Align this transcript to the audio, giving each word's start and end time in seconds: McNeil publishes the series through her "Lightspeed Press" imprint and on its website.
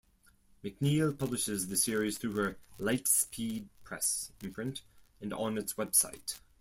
McNeil 0.63 1.15
publishes 1.15 1.67
the 1.67 1.77
series 1.77 2.17
through 2.17 2.31
her 2.31 2.57
"Lightspeed 2.79 3.67
Press" 3.83 4.31
imprint 4.41 4.81
and 5.21 5.31
on 5.31 5.59
its 5.59 5.73
website. 5.75 6.39